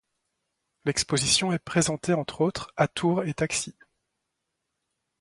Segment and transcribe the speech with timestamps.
[0.85, 3.75] L'exposition est présentée entre autres à Tour et taxis.